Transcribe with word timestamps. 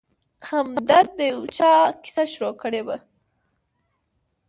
همدرد 0.49 1.09
د 1.17 1.19
یو 1.31 1.39
چا 1.57 1.71
کیسه 2.03 2.23
شروع 2.33 2.53
کړې 2.61 2.81
وه. 2.87 2.97